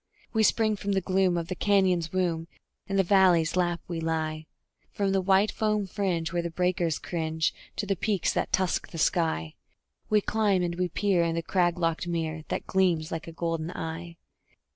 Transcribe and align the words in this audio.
We 0.33 0.41
spring 0.41 0.77
from 0.77 0.93
the 0.93 0.99
gloom 1.01 1.37
of 1.37 1.47
the 1.47 1.53
canyon's 1.53 2.11
womb; 2.11 2.47
in 2.87 2.95
the 2.95 3.03
valley's 3.03 3.55
lap 3.55 3.81
we 3.87 3.99
lie; 4.01 4.47
From 4.91 5.11
the 5.11 5.21
white 5.21 5.51
foam 5.51 5.85
fringe, 5.85 6.33
where 6.33 6.41
the 6.41 6.49
breakers 6.49 6.97
cringe 6.97 7.53
to 7.75 7.85
the 7.85 7.95
peaks 7.95 8.33
that 8.33 8.51
tusk 8.51 8.89
the 8.89 8.97
sky, 8.97 9.53
We 10.09 10.19
climb, 10.21 10.63
and 10.63 10.73
we 10.73 10.87
peer 10.87 11.21
in 11.23 11.35
the 11.35 11.43
crag 11.43 11.77
locked 11.77 12.07
mere 12.07 12.45
that 12.47 12.65
gleams 12.65 13.11
like 13.11 13.27
a 13.27 13.31
golden 13.31 13.69
eye. 13.69 14.17